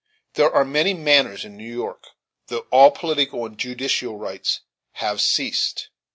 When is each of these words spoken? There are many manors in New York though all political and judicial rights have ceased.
There 0.33 0.51
are 0.51 0.65
many 0.65 0.95
manors 0.95 1.45
in 1.45 1.55
New 1.55 1.71
York 1.71 2.07
though 2.47 2.65
all 2.71 2.89
political 2.89 3.45
and 3.45 3.55
judicial 3.55 4.17
rights 4.17 4.61
have 4.93 5.21
ceased. 5.21 5.89